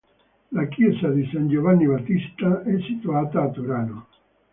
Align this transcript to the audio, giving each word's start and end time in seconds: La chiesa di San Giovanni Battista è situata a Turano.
La 0.49 0.65
chiesa 0.65 1.09
di 1.11 1.29
San 1.31 1.47
Giovanni 1.47 1.85
Battista 1.85 2.63
è 2.63 2.75
situata 2.87 3.43
a 3.43 3.49
Turano. 3.51 4.07